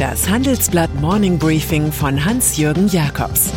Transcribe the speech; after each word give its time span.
Das 0.00 0.30
Handelsblatt 0.30 0.94
Morning 0.94 1.38
Briefing 1.38 1.92
von 1.92 2.24
Hans-Jürgen 2.24 2.88
Jakobs 2.88 3.52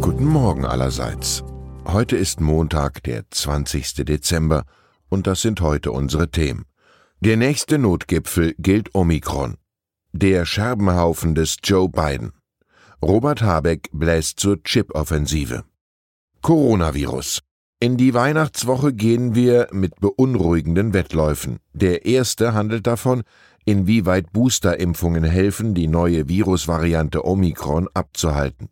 Guten 0.00 0.24
Morgen 0.24 0.64
allerseits. 0.64 1.42
Heute 1.84 2.16
ist 2.16 2.40
Montag, 2.40 3.02
der 3.02 3.24
20. 3.28 4.04
Dezember, 4.04 4.62
und 5.08 5.26
das 5.26 5.42
sind 5.42 5.62
heute 5.62 5.90
unsere 5.90 6.30
Themen. 6.30 6.66
Der 7.18 7.36
nächste 7.36 7.76
Notgipfel 7.78 8.54
gilt 8.60 8.94
Omikron. 8.94 9.56
Der 10.12 10.46
Scherbenhaufen 10.46 11.34
des 11.34 11.56
Joe 11.64 11.88
Biden. 11.88 12.34
Robert 13.02 13.42
Habeck 13.42 13.88
bläst 13.90 14.38
zur 14.38 14.62
Chip-Offensive. 14.62 15.64
Coronavirus. 16.40 17.40
In 17.80 17.96
die 17.96 18.12
Weihnachtswoche 18.12 18.92
gehen 18.92 19.36
wir 19.36 19.68
mit 19.70 20.00
beunruhigenden 20.00 20.94
Wettläufen. 20.94 21.60
Der 21.72 22.06
erste 22.06 22.52
handelt 22.52 22.88
davon, 22.88 23.22
inwieweit 23.64 24.32
Boosterimpfungen 24.32 25.22
helfen, 25.22 25.74
die 25.74 25.86
neue 25.86 26.28
Virusvariante 26.28 27.24
Omikron 27.24 27.88
abzuhalten. 27.94 28.68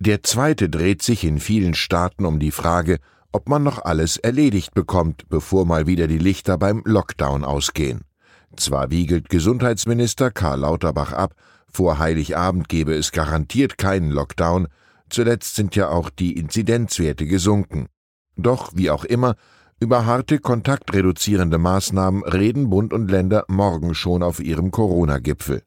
Der 0.00 0.22
zweite 0.22 0.68
dreht 0.68 1.00
sich 1.00 1.24
in 1.24 1.40
vielen 1.40 1.72
Staaten 1.72 2.26
um 2.26 2.38
die 2.38 2.50
Frage, 2.50 2.98
ob 3.32 3.48
man 3.48 3.62
noch 3.62 3.82
alles 3.86 4.18
erledigt 4.18 4.74
bekommt, 4.74 5.26
bevor 5.30 5.64
mal 5.64 5.86
wieder 5.86 6.06
die 6.06 6.18
Lichter 6.18 6.58
beim 6.58 6.82
Lockdown 6.84 7.42
ausgehen. 7.42 8.02
Zwar 8.54 8.90
wiegelt 8.90 9.30
Gesundheitsminister 9.30 10.30
Karl 10.30 10.60
Lauterbach 10.60 11.14
ab, 11.14 11.34
vor 11.72 11.98
Heiligabend 11.98 12.68
gebe 12.68 12.92
es 12.92 13.12
garantiert 13.12 13.78
keinen 13.78 14.10
Lockdown, 14.10 14.68
zuletzt 15.08 15.54
sind 15.54 15.74
ja 15.74 15.88
auch 15.88 16.10
die 16.10 16.34
Inzidenzwerte 16.34 17.24
gesunken. 17.24 17.86
Doch, 18.42 18.72
wie 18.74 18.90
auch 18.90 19.04
immer, 19.04 19.34
über 19.80 20.06
harte 20.06 20.38
kontaktreduzierende 20.38 21.58
Maßnahmen 21.58 22.22
reden 22.24 22.70
Bund 22.70 22.92
und 22.92 23.10
Länder 23.10 23.44
morgen 23.48 23.94
schon 23.94 24.22
auf 24.22 24.40
ihrem 24.40 24.70
Corona-Gipfel. 24.70 25.62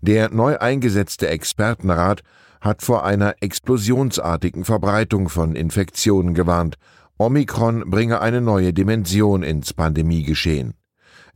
Der 0.00 0.30
neu 0.30 0.58
eingesetzte 0.58 1.28
Expertenrat 1.28 2.22
hat 2.60 2.82
vor 2.82 3.04
einer 3.04 3.34
explosionsartigen 3.40 4.64
Verbreitung 4.64 5.28
von 5.28 5.56
Infektionen 5.56 6.34
gewarnt. 6.34 6.76
Omikron 7.18 7.90
bringe 7.90 8.20
eine 8.20 8.40
neue 8.40 8.72
Dimension 8.72 9.42
ins 9.42 9.72
Pandemiegeschehen. 9.72 10.74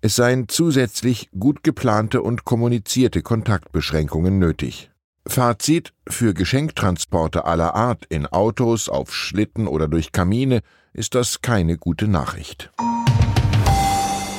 Es 0.00 0.16
seien 0.16 0.48
zusätzlich 0.48 1.30
gut 1.38 1.62
geplante 1.62 2.22
und 2.22 2.44
kommunizierte 2.44 3.22
Kontaktbeschränkungen 3.22 4.38
nötig. 4.38 4.91
Fazit: 5.26 5.92
Für 6.08 6.34
Geschenktransporte 6.34 7.44
aller 7.44 7.74
Art 7.74 8.04
in 8.08 8.26
Autos, 8.26 8.88
auf 8.88 9.14
Schlitten 9.14 9.66
oder 9.68 9.86
durch 9.86 10.12
Kamine 10.12 10.62
ist 10.92 11.14
das 11.14 11.40
keine 11.42 11.78
gute 11.78 12.08
Nachricht. 12.08 12.70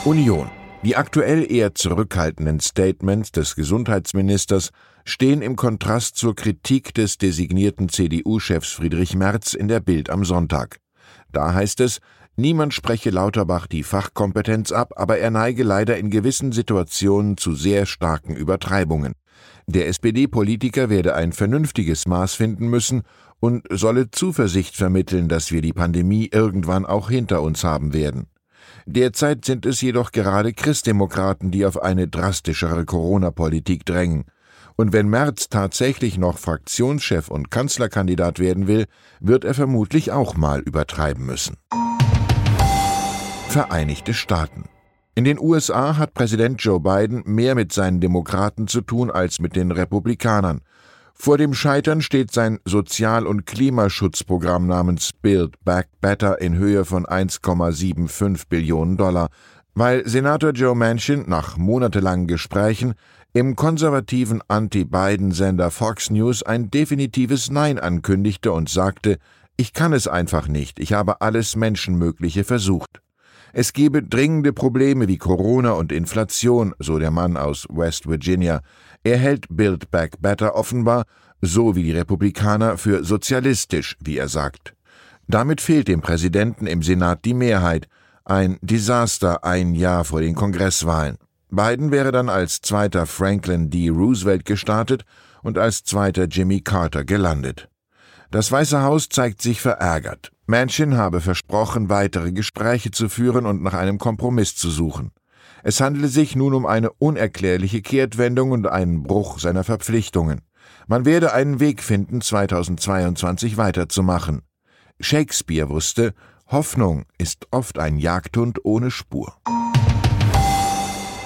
Union. 0.05 0.49
Die 0.83 0.97
aktuell 0.97 1.49
eher 1.49 1.73
zurückhaltenden 1.73 2.59
Statements 2.59 3.31
des 3.31 3.55
Gesundheitsministers 3.55 4.71
stehen 5.05 5.41
im 5.41 5.55
Kontrast 5.55 6.17
zur 6.17 6.35
Kritik 6.35 6.93
des 6.93 7.17
designierten 7.17 7.87
CDU-Chefs 7.87 8.73
Friedrich 8.73 9.15
Merz 9.15 9.53
in 9.53 9.69
der 9.69 9.79
Bild 9.79 10.09
am 10.09 10.25
Sonntag. 10.25 10.79
Da 11.31 11.53
heißt 11.53 11.79
es, 11.79 11.99
niemand 12.35 12.73
spreche 12.73 13.11
Lauterbach 13.11 13.67
die 13.67 13.83
Fachkompetenz 13.83 14.73
ab, 14.73 14.91
aber 14.97 15.17
er 15.19 15.31
neige 15.31 15.63
leider 15.63 15.97
in 15.97 16.09
gewissen 16.09 16.51
Situationen 16.51 17.37
zu 17.37 17.55
sehr 17.55 17.85
starken 17.85 18.35
Übertreibungen. 18.35 19.13
Der 19.67 19.87
SPD-Politiker 19.87 20.89
werde 20.89 21.15
ein 21.15 21.31
vernünftiges 21.31 22.07
Maß 22.07 22.33
finden 22.33 22.67
müssen 22.67 23.03
und 23.39 23.65
solle 23.69 24.11
Zuversicht 24.11 24.75
vermitteln, 24.75 25.27
dass 25.27 25.51
wir 25.51 25.61
die 25.61 25.73
Pandemie 25.73 26.29
irgendwann 26.31 26.85
auch 26.85 27.09
hinter 27.09 27.41
uns 27.41 27.63
haben 27.63 27.93
werden. 27.93 28.27
Derzeit 28.85 29.45
sind 29.45 29.65
es 29.65 29.81
jedoch 29.81 30.11
gerade 30.11 30.53
Christdemokraten, 30.53 31.51
die 31.51 31.65
auf 31.65 31.81
eine 31.81 32.07
drastischere 32.07 32.85
Corona-Politik 32.85 33.85
drängen. 33.85 34.25
Und 34.75 34.91
wenn 34.91 35.07
Merz 35.07 35.49
tatsächlich 35.49 36.17
noch 36.17 36.37
Fraktionschef 36.37 37.29
und 37.29 37.51
Kanzlerkandidat 37.51 38.39
werden 38.39 38.67
will, 38.67 38.85
wird 39.19 39.45
er 39.45 39.53
vermutlich 39.53 40.11
auch 40.11 40.35
mal 40.35 40.61
übertreiben 40.61 41.25
müssen. 41.25 41.57
Vereinigte 43.49 44.13
Staaten 44.13 44.65
in 45.15 45.25
den 45.25 45.39
USA 45.39 45.97
hat 45.97 46.15
Präsident 46.15 46.63
Joe 46.63 46.79
Biden 46.79 47.21
mehr 47.25 47.53
mit 47.53 47.71
seinen 47.71 47.99
Demokraten 47.99 48.67
zu 48.67 48.81
tun 48.81 49.11
als 49.11 49.39
mit 49.39 49.55
den 49.55 49.71
Republikanern. 49.71 50.61
Vor 51.13 51.37
dem 51.37 51.53
Scheitern 51.53 52.01
steht 52.01 52.31
sein 52.31 52.59
Sozial- 52.65 53.27
und 53.27 53.45
Klimaschutzprogramm 53.45 54.65
namens 54.65 55.11
Build 55.21 55.63
Back 55.63 55.87
Better 56.01 56.41
in 56.41 56.55
Höhe 56.55 56.83
von 56.83 57.05
1,75 57.05 58.45
Billionen 58.49 58.97
Dollar, 58.97 59.29
weil 59.75 60.07
Senator 60.07 60.49
Joe 60.49 60.75
Manchin 60.75 61.25
nach 61.27 61.57
monatelangen 61.57 62.25
Gesprächen 62.25 62.95
im 63.33 63.55
konservativen 63.55 64.41
Anti-Biden-Sender 64.47 65.69
Fox 65.69 66.09
News 66.09 66.41
ein 66.41 66.71
definitives 66.71 67.51
Nein 67.51 67.77
ankündigte 67.77 68.51
und 68.51 68.67
sagte, 68.67 69.19
ich 69.57 69.73
kann 69.73 69.93
es 69.93 70.07
einfach 70.07 70.47
nicht, 70.47 70.79
ich 70.79 70.93
habe 70.93 71.21
alles 71.21 71.55
Menschenmögliche 71.55 72.43
versucht. 72.43 73.02
Es 73.55 73.71
gebe 73.71 74.01
dringende 74.01 74.51
Probleme 74.51 75.07
wie 75.07 75.19
Corona 75.19 75.73
und 75.73 75.91
Inflation, 75.91 76.73
so 76.79 76.97
der 76.97 77.11
Mann 77.11 77.37
aus 77.37 77.67
West 77.69 78.09
Virginia. 78.09 78.61
Er 79.03 79.17
hält 79.17 79.45
Build 79.47 79.91
Back 79.91 80.19
Better 80.19 80.55
offenbar, 80.55 81.05
so 81.39 81.75
wie 81.75 81.83
die 81.83 81.91
Republikaner, 81.91 82.79
für 82.79 83.03
sozialistisch, 83.03 83.95
wie 84.03 84.17
er 84.17 84.27
sagt. 84.27 84.73
Damit 85.27 85.61
fehlt 85.61 85.87
dem 85.87 86.01
Präsidenten 86.01 86.65
im 86.65 86.81
Senat 86.81 87.25
die 87.25 87.35
Mehrheit. 87.35 87.87
Ein 88.25 88.57
Desaster 88.61 89.43
ein 89.43 89.75
Jahr 89.75 90.03
vor 90.03 90.21
den 90.21 90.33
Kongresswahlen. 90.33 91.17
Biden 91.51 91.91
wäre 91.91 92.11
dann 92.11 92.29
als 92.29 92.61
zweiter 92.61 93.05
Franklin 93.05 93.69
D. 93.69 93.89
Roosevelt 93.89 94.45
gestartet 94.45 95.05
und 95.43 95.59
als 95.59 95.83
zweiter 95.83 96.23
Jimmy 96.23 96.61
Carter 96.61 97.05
gelandet. 97.05 97.69
Das 98.31 98.51
Weiße 98.51 98.81
Haus 98.81 99.09
zeigt 99.09 99.43
sich 99.43 99.61
verärgert. 99.61 100.32
Manchin 100.45 100.97
habe 100.97 101.21
versprochen, 101.21 101.89
weitere 101.89 102.31
Gespräche 102.31 102.91
zu 102.91 103.07
führen 103.07 103.45
und 103.45 103.63
nach 103.63 103.73
einem 103.73 103.97
Kompromiss 103.97 104.55
zu 104.55 104.69
suchen. 104.69 105.11
Es 105.63 105.79
handele 105.79 106.09
sich 106.09 106.35
nun 106.35 106.53
um 106.53 106.65
eine 106.65 106.91
unerklärliche 106.91 107.81
Kehrtwendung 107.81 108.51
und 108.51 108.67
einen 108.67 109.03
Bruch 109.03 109.39
seiner 109.39 109.63
Verpflichtungen. 109.63 110.41
Man 110.87 111.05
werde 111.05 111.33
einen 111.33 111.61
Weg 111.61 111.81
finden, 111.81 112.19
2022 112.19 113.55
weiterzumachen. 113.55 114.41
Shakespeare 114.99 115.69
wusste, 115.69 116.13
Hoffnung 116.47 117.05
ist 117.17 117.47
oft 117.51 117.79
ein 117.79 117.97
Jagdhund 117.97 118.65
ohne 118.65 118.91
Spur. 118.91 119.33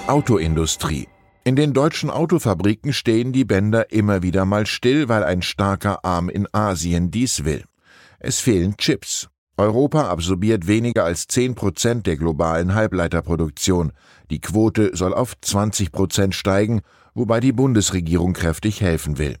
Autoindustrie 0.06 1.08
in 1.48 1.56
den 1.56 1.72
deutschen 1.72 2.10
Autofabriken 2.10 2.92
stehen 2.92 3.32
die 3.32 3.46
Bänder 3.46 3.90
immer 3.90 4.22
wieder 4.22 4.44
mal 4.44 4.66
still, 4.66 5.08
weil 5.08 5.24
ein 5.24 5.40
starker 5.40 6.04
Arm 6.04 6.28
in 6.28 6.46
Asien 6.52 7.10
dies 7.10 7.42
will. 7.46 7.64
Es 8.18 8.40
fehlen 8.40 8.76
Chips. 8.76 9.28
Europa 9.56 10.08
absorbiert 10.08 10.66
weniger 10.66 11.04
als 11.04 11.26
10 11.26 11.54
Prozent 11.54 12.06
der 12.06 12.16
globalen 12.16 12.74
Halbleiterproduktion. 12.74 13.92
Die 14.30 14.40
Quote 14.40 14.96
soll 14.96 15.14
auf 15.14 15.34
20 15.40 15.90
Prozent 15.90 16.34
steigen, 16.34 16.82
wobei 17.14 17.40
die 17.40 17.52
Bundesregierung 17.52 18.32
kräftig 18.32 18.80
helfen 18.80 19.18
will. 19.18 19.36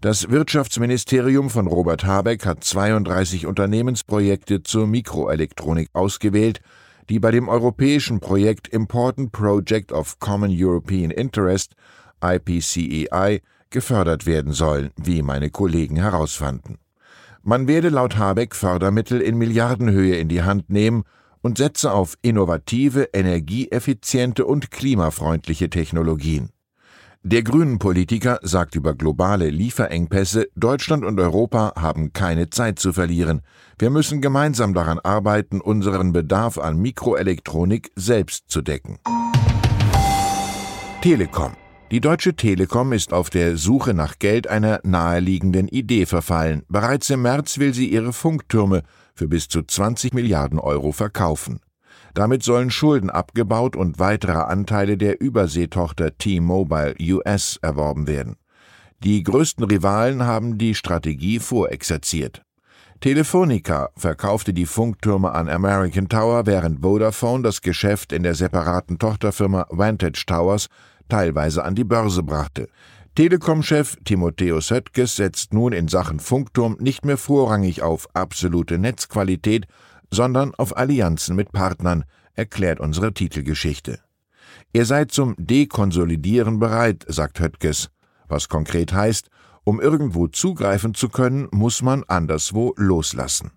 Das 0.00 0.30
Wirtschaftsministerium 0.30 1.48
von 1.48 1.66
Robert 1.66 2.04
Habeck 2.04 2.44
hat 2.44 2.64
32 2.64 3.46
Unternehmensprojekte 3.46 4.62
zur 4.62 4.86
Mikroelektronik 4.86 5.88
ausgewählt 5.92 6.60
die 7.08 7.18
bei 7.18 7.30
dem 7.30 7.48
europäischen 7.48 8.20
Projekt 8.20 8.68
Important 8.68 9.32
Project 9.32 9.92
of 9.92 10.18
Common 10.18 10.50
European 10.52 11.10
Interest 11.10 11.74
IPCEI 12.24 13.42
gefördert 13.70 14.26
werden 14.26 14.52
sollen, 14.52 14.90
wie 14.96 15.22
meine 15.22 15.50
Kollegen 15.50 15.96
herausfanden. 15.96 16.78
Man 17.44 17.66
werde 17.66 17.88
laut 17.88 18.16
Habeck 18.16 18.54
Fördermittel 18.54 19.20
in 19.20 19.36
Milliardenhöhe 19.36 20.16
in 20.16 20.28
die 20.28 20.42
Hand 20.42 20.70
nehmen 20.70 21.02
und 21.40 21.58
setze 21.58 21.92
auf 21.92 22.16
innovative, 22.22 23.08
energieeffiziente 23.12 24.44
und 24.46 24.70
klimafreundliche 24.70 25.68
Technologien. 25.68 26.50
Der 27.24 27.42
grünen 27.42 27.78
Politiker 27.78 28.38
sagt 28.42 28.74
über 28.74 28.94
globale 28.94 29.48
Lieferengpässe, 29.48 30.48
Deutschland 30.56 31.04
und 31.04 31.18
Europa 31.20 31.72
haben 31.76 32.12
keine 32.12 32.50
Zeit 32.50 32.78
zu 32.78 32.92
verlieren. 32.92 33.42
Wir 33.78 33.90
müssen 33.90 34.20
gemeinsam 34.20 34.74
daran 34.74 34.98
arbeiten, 35.00 35.60
unseren 35.60 36.12
Bedarf 36.12 36.58
an 36.58 36.78
Mikroelektronik 36.78 37.92
selbst 37.96 38.50
zu 38.50 38.62
decken. 38.62 38.98
Telekom. 41.00 41.61
Die 41.92 42.00
Deutsche 42.00 42.34
Telekom 42.34 42.94
ist 42.94 43.12
auf 43.12 43.28
der 43.28 43.58
Suche 43.58 43.92
nach 43.92 44.18
Geld 44.18 44.48
einer 44.48 44.80
naheliegenden 44.82 45.68
Idee 45.68 46.06
verfallen. 46.06 46.62
Bereits 46.70 47.10
im 47.10 47.20
März 47.20 47.58
will 47.58 47.74
sie 47.74 47.86
ihre 47.86 48.14
Funktürme 48.14 48.82
für 49.14 49.28
bis 49.28 49.46
zu 49.48 49.62
20 49.62 50.14
Milliarden 50.14 50.58
Euro 50.58 50.92
verkaufen. 50.92 51.60
Damit 52.14 52.44
sollen 52.44 52.70
Schulden 52.70 53.10
abgebaut 53.10 53.76
und 53.76 53.98
weitere 53.98 54.38
Anteile 54.38 54.96
der 54.96 55.20
Überseetochter 55.20 56.16
T-Mobile 56.16 56.94
US 56.98 57.58
erworben 57.60 58.06
werden. 58.06 58.36
Die 59.04 59.22
größten 59.22 59.66
Rivalen 59.66 60.22
haben 60.22 60.56
die 60.56 60.74
Strategie 60.74 61.40
vorexerziert. 61.40 62.40
Telefonica 63.02 63.90
verkaufte 63.96 64.54
die 64.54 64.64
Funktürme 64.64 65.32
an 65.32 65.50
American 65.50 66.08
Tower, 66.08 66.46
während 66.46 66.80
Vodafone 66.80 67.42
das 67.42 67.60
Geschäft 67.60 68.12
in 68.12 68.22
der 68.22 68.34
separaten 68.34 68.98
Tochterfirma 68.98 69.66
Vantage 69.68 70.24
Towers 70.24 70.68
teilweise 71.12 71.62
an 71.62 71.74
die 71.74 71.84
Börse 71.84 72.22
brachte. 72.22 72.68
Telekom-Chef 73.14 73.96
Timotheus 74.04 74.70
Höttges 74.70 75.16
setzt 75.16 75.52
nun 75.52 75.74
in 75.74 75.86
Sachen 75.88 76.20
Funkturm 76.20 76.78
nicht 76.80 77.04
mehr 77.04 77.18
vorrangig 77.18 77.82
auf 77.82 78.08
absolute 78.14 78.78
Netzqualität, 78.78 79.66
sondern 80.10 80.54
auf 80.54 80.74
Allianzen 80.74 81.36
mit 81.36 81.52
Partnern, 81.52 82.04
erklärt 82.34 82.80
unsere 82.80 83.12
Titelgeschichte. 83.12 83.98
Er 84.72 84.86
sei 84.86 85.04
zum 85.04 85.34
Dekonsolidieren 85.36 86.58
bereit, 86.58 87.04
sagt 87.06 87.40
Höttges, 87.40 87.90
was 88.26 88.48
konkret 88.48 88.94
heißt, 88.94 89.28
um 89.64 89.82
irgendwo 89.82 90.28
zugreifen 90.28 90.94
zu 90.94 91.10
können, 91.10 91.46
muss 91.52 91.82
man 91.82 92.04
anderswo 92.04 92.72
loslassen. 92.78 93.50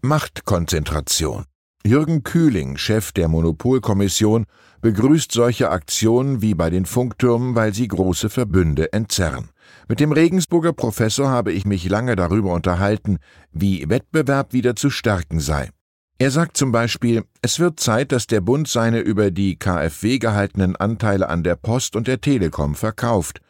Machtkonzentration. 0.00 1.46
Jürgen 1.86 2.24
Kühling, 2.24 2.76
Chef 2.76 3.12
der 3.12 3.28
Monopolkommission, 3.28 4.46
begrüßt 4.82 5.30
solche 5.30 5.70
Aktionen 5.70 6.42
wie 6.42 6.54
bei 6.54 6.68
den 6.68 6.84
Funktürmen, 6.84 7.54
weil 7.54 7.72
sie 7.72 7.86
große 7.86 8.28
Verbünde 8.28 8.92
entzerren. 8.92 9.50
Mit 9.88 10.00
dem 10.00 10.10
Regensburger 10.10 10.72
Professor 10.72 11.28
habe 11.28 11.52
ich 11.52 11.64
mich 11.64 11.88
lange 11.88 12.16
darüber 12.16 12.52
unterhalten, 12.54 13.18
wie 13.52 13.88
Wettbewerb 13.88 14.52
wieder 14.52 14.74
zu 14.74 14.90
stärken 14.90 15.38
sei. 15.38 15.70
Er 16.18 16.32
sagt 16.32 16.56
zum 16.56 16.72
Beispiel, 16.72 17.24
es 17.40 17.60
wird 17.60 17.78
Zeit, 17.78 18.10
dass 18.10 18.26
der 18.26 18.40
Bund 18.40 18.66
seine 18.66 18.98
über 18.98 19.30
die 19.30 19.56
KfW 19.56 20.18
gehaltenen 20.18 20.74
Anteile 20.74 21.28
an 21.28 21.44
der 21.44 21.54
Post 21.54 21.94
und 21.94 22.08
der 22.08 22.20
Telekom 22.20 22.74
verkauft. 22.74 23.40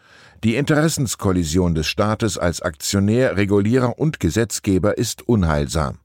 Die 0.45 0.57
Interessenskollision 0.57 1.75
des 1.75 1.87
Staates 1.87 2.37
als 2.37 2.61
Aktionär, 2.61 3.39
Regulierer 3.39 3.99
und 3.99 4.21
Gesetzgeber 4.21 4.99
ist 4.99 5.27
unheilsam. 5.27 6.01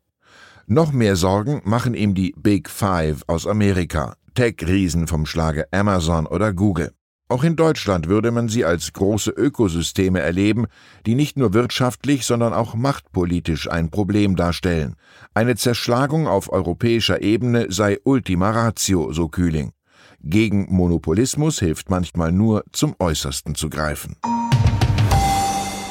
Noch 0.68 0.92
mehr 0.92 1.16
Sorgen 1.16 1.62
machen 1.66 1.94
ihm 1.94 2.13
die 2.13 2.34
Big 2.38 2.69
Five 2.69 3.24
aus 3.28 3.48
Amerika, 3.48 4.16
Tech-Riesen 4.36 5.08
vom 5.08 5.25
Schlage 5.25 5.66
Amazon 5.72 6.25
oder 6.25 6.54
Google. 6.54 6.92
Auch 7.31 7.46
in 7.46 7.56
Deutschland 7.56 8.10
würde 8.10 8.30
man 8.31 8.50
sie 8.50 8.66
als 8.66 8.92
große 8.92 9.31
Ökosysteme 9.31 10.19
erleben, 10.19 10.68
die 11.06 11.16
nicht 11.16 11.38
nur 11.38 11.54
wirtschaftlich, 11.54 12.25
sondern 12.25 12.54
auch 12.54 12.75
machtpolitisch 12.75 13.72
ein 13.72 13.90
Problem 13.90 14.36
darstellen. 14.36 14.96
Eine 15.34 15.56
Zerschlagung 15.56 16.28
auf 16.28 16.52
europäischer 16.52 17.22
Ebene 17.22 17.68
sei 17.69 18.00
Ultima 18.04 18.52
Ratio, 18.52 19.14
so 19.14 19.30
Kühling. 19.30 19.72
Gegen 20.19 20.68
Monopolismus 20.69 21.60
hilft 21.60 21.90
manchmal 21.90 22.34
nur, 22.34 22.66
zum 22.74 22.96
Äußersten 23.00 23.56
zu 23.56 23.69
greifen. 23.69 24.18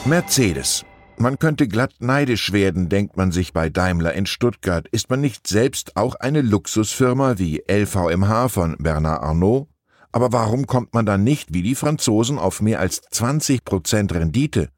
Mercedes. 0.05 0.85
Man 1.21 1.39
könnte 1.39 1.69
glatt 1.69 1.97
neidisch 1.99 2.51
werden, 2.51 2.89
denkt 2.89 3.19
man 3.19 3.31
sich 3.31 3.53
bei 3.53 3.69
Daimler 3.69 4.15
in 4.15 4.25
Stuttgart. 4.25 4.89
Ist 4.89 5.11
man 5.11 5.21
nicht 5.21 5.47
selbst 5.47 5.95
auch 5.99 6.15
eine 6.15 6.41
Luxusfirma 6.41 7.37
wie 7.37 7.63
LVMH 7.71 8.49
von 8.49 8.75
Bernard 8.79 9.23
Arnault? 9.23 9.69
Aber 10.13 10.33
warum 10.33 10.67
kommt 10.67 10.95
man 10.95 11.05
dann 11.05 11.23
nicht 11.23 11.53
wie 11.53 11.61
die 11.61 11.75
Franzosen 11.75 12.39
auf 12.39 12.63
mehr 12.63 12.81
als 12.81 13.03
20 13.11 13.67
Prozent 13.67 14.15
Rendite 14.15 14.71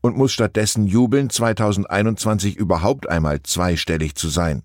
und 0.00 0.16
muss 0.16 0.30
stattdessen 0.32 0.86
jubeln, 0.86 1.30
2021 1.30 2.54
überhaupt 2.54 3.08
einmal 3.08 3.42
zweistellig 3.42 4.14
zu 4.14 4.28
sein? 4.28 4.62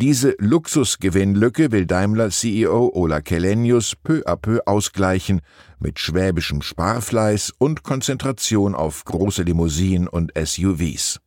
Diese 0.00 0.34
Luxusgewinnlücke 0.38 1.70
will 1.70 1.86
Daimler 1.86 2.30
CEO 2.30 2.90
Ola 2.94 3.20
Kellenius 3.20 3.94
peu 3.94 4.22
à 4.26 4.36
peu 4.36 4.60
ausgleichen 4.66 5.40
mit 5.78 5.98
schwäbischem 5.98 6.62
Sparfleiß 6.62 7.52
und 7.58 7.82
Konzentration 7.82 8.74
auf 8.74 9.04
große 9.04 9.42
Limousinen 9.42 10.08
und 10.08 10.32
SUVs. 10.36 11.20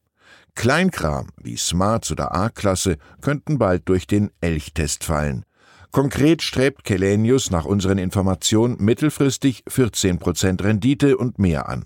Kleinkram 0.55 1.27
wie 1.41 1.57
Smarts 1.57 2.11
oder 2.11 2.33
A-Klasse 2.33 2.97
könnten 3.21 3.57
bald 3.57 3.87
durch 3.87 4.07
den 4.07 4.31
Elchtest 4.41 5.03
fallen. 5.03 5.45
Konkret 5.91 6.41
strebt 6.41 6.83
Kellenius 6.83 7.51
nach 7.51 7.63
unseren 7.63 7.97
Informationen 7.97 8.75
mittelfristig 8.79 9.63
14% 9.69 10.61
Rendite 10.63 11.17
und 11.17 11.39
mehr 11.39 11.69
an. 11.69 11.85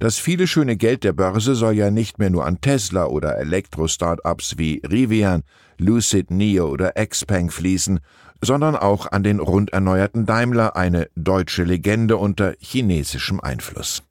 Das 0.00 0.18
viele 0.18 0.46
schöne 0.46 0.78
Geld 0.78 1.04
der 1.04 1.12
Börse 1.12 1.54
soll 1.54 1.74
ja 1.74 1.90
nicht 1.90 2.18
mehr 2.18 2.30
nur 2.30 2.46
an 2.46 2.62
Tesla 2.62 3.04
oder 3.04 3.36
Elektro-Startups 3.36 4.56
wie 4.56 4.80
Rivian, 4.90 5.42
Lucid 5.76 6.30
Neo 6.30 6.68
oder 6.68 6.92
Xpeng 6.92 7.50
fließen, 7.50 8.00
sondern 8.40 8.76
auch 8.76 9.12
an 9.12 9.22
den 9.22 9.40
rund 9.40 9.74
erneuerten 9.74 10.24
Daimler, 10.24 10.74
eine 10.74 11.08
deutsche 11.16 11.64
Legende 11.64 12.16
unter 12.16 12.54
chinesischem 12.60 13.40
Einfluss. 13.40 14.02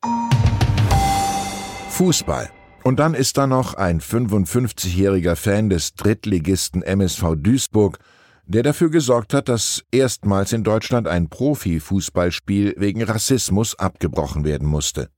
Fußball. 1.89 2.51
Und 2.83 2.99
dann 2.99 3.15
ist 3.15 3.39
da 3.39 3.47
noch 3.47 3.73
ein 3.73 3.99
55-jähriger 3.99 5.35
Fan 5.35 5.71
des 5.71 5.95
Drittligisten 5.95 6.83
MSV 6.83 7.33
Duisburg, 7.37 7.97
der 8.45 8.61
dafür 8.61 8.91
gesorgt 8.91 9.33
hat, 9.33 9.49
dass 9.49 9.83
erstmals 9.91 10.53
in 10.53 10.63
Deutschland 10.63 11.07
ein 11.07 11.29
Profifußballspiel 11.29 12.75
wegen 12.77 13.01
Rassismus 13.01 13.73
abgebrochen 13.79 14.43
werden 14.45 14.67
musste. 14.67 15.09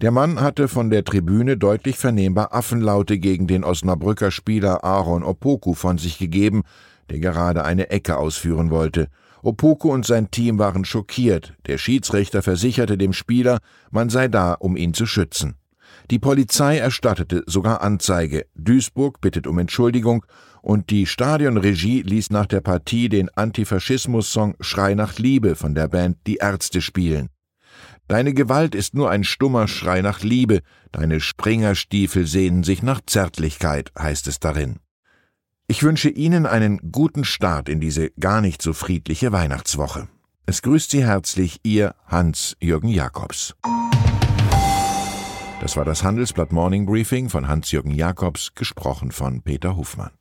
Der 0.00 0.10
Mann 0.10 0.40
hatte 0.40 0.68
von 0.68 0.90
der 0.90 1.04
Tribüne 1.04 1.56
deutlich 1.56 1.96
vernehmbar 1.96 2.54
Affenlaute 2.54 3.18
gegen 3.18 3.46
den 3.46 3.64
Osnabrücker 3.64 4.30
Spieler 4.30 4.84
Aaron 4.84 5.22
Opoku 5.22 5.74
von 5.74 5.98
sich 5.98 6.18
gegeben, 6.18 6.62
der 7.10 7.18
gerade 7.18 7.64
eine 7.64 7.90
Ecke 7.90 8.16
ausführen 8.16 8.70
wollte. 8.70 9.08
Opoku 9.42 9.92
und 9.92 10.06
sein 10.06 10.30
Team 10.30 10.58
waren 10.58 10.84
schockiert. 10.84 11.54
Der 11.66 11.78
Schiedsrichter 11.78 12.42
versicherte 12.42 12.96
dem 12.96 13.12
Spieler, 13.12 13.58
man 13.90 14.08
sei 14.08 14.28
da, 14.28 14.54
um 14.54 14.76
ihn 14.76 14.94
zu 14.94 15.06
schützen. 15.06 15.56
Die 16.10 16.18
Polizei 16.18 16.78
erstattete 16.78 17.42
sogar 17.46 17.82
Anzeige. 17.82 18.46
Duisburg 18.54 19.20
bittet 19.20 19.46
um 19.46 19.58
Entschuldigung 19.58 20.24
und 20.62 20.90
die 20.90 21.06
Stadionregie 21.06 22.02
ließ 22.02 22.30
nach 22.30 22.46
der 22.46 22.60
Partie 22.60 23.08
den 23.08 23.28
Antifaschismus-Song 23.30 24.54
Schrei 24.60 24.94
nach 24.94 25.18
Liebe 25.18 25.56
von 25.56 25.74
der 25.74 25.88
Band 25.88 26.18
Die 26.26 26.36
Ärzte 26.36 26.80
spielen. 26.80 27.28
Deine 28.08 28.34
Gewalt 28.34 28.74
ist 28.74 28.94
nur 28.94 29.10
ein 29.10 29.24
stummer 29.24 29.68
Schrei 29.68 30.02
nach 30.02 30.22
Liebe, 30.22 30.60
deine 30.90 31.20
Springerstiefel 31.20 32.26
sehnen 32.26 32.62
sich 32.62 32.82
nach 32.82 33.00
Zärtlichkeit, 33.06 33.90
heißt 33.98 34.26
es 34.26 34.38
darin. 34.38 34.78
Ich 35.68 35.82
wünsche 35.82 36.10
Ihnen 36.10 36.44
einen 36.44 36.92
guten 36.92 37.24
Start 37.24 37.68
in 37.68 37.80
diese 37.80 38.10
gar 38.20 38.40
nicht 38.40 38.60
so 38.60 38.72
friedliche 38.72 39.32
Weihnachtswoche. 39.32 40.08
Es 40.44 40.60
grüßt 40.62 40.90
Sie 40.90 41.04
herzlich 41.04 41.60
Ihr 41.62 41.94
Hans-Jürgen 42.06 42.88
Jakobs. 42.88 43.54
Das 45.60 45.76
war 45.76 45.84
das 45.84 46.02
Handelsblatt 46.02 46.52
Morning 46.52 46.86
Briefing 46.86 47.28
von 47.28 47.46
Hans-Jürgen 47.46 47.92
Jakobs, 47.92 48.52
gesprochen 48.54 49.12
von 49.12 49.42
Peter 49.42 49.76
Hofmann. 49.76 50.12